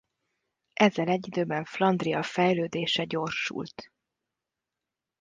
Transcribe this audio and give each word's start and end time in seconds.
Ezzel 0.73 1.07
egy 1.09 1.27
időben 1.27 1.63
Flandria 1.63 2.23
fejlődése 2.23 3.03
gyorsult. 3.03 3.91